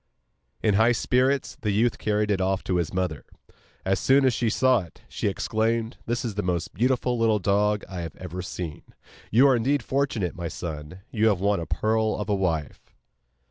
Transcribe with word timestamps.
In 0.63 0.73
high 0.73 0.93
spirits 0.93 1.57
the 1.61 1.69
youth 1.69 1.99
carried 1.99 2.31
it 2.31 2.41
off 2.41 2.63
to 2.63 2.77
his 2.77 2.91
mother. 2.91 3.23
As 3.85 3.99
soon 3.99 4.25
as 4.25 4.33
she 4.33 4.49
saw 4.49 4.79
it, 4.79 5.03
she 5.07 5.27
exclaimed: 5.27 5.97
'This 6.07 6.25
is 6.25 6.33
the 6.33 6.41
most 6.41 6.73
beautiful 6.73 7.19
little 7.19 7.37
dog 7.37 7.83
I 7.87 8.01
have 8.01 8.15
ever 8.15 8.41
seen. 8.41 8.81
You 9.29 9.47
are 9.47 9.55
indeed 9.55 9.83
fortunate, 9.83 10.35
my 10.35 10.47
son; 10.47 11.01
you 11.11 11.27
have 11.27 11.39
won 11.39 11.59
a 11.59 11.67
pearl 11.67 12.15
of 12.15 12.29
a 12.29 12.33
wife. 12.35 12.91